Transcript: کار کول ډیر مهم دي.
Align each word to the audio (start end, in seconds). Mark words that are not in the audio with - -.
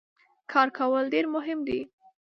کار 0.51 0.67
کول 0.77 1.03
ډیر 1.13 1.25
مهم 1.35 1.59
دي. 1.67 1.79